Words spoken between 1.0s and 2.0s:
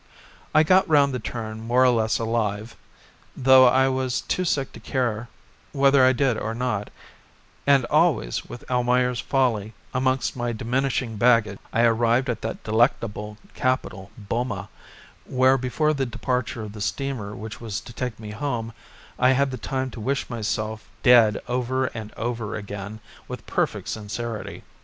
the turn more or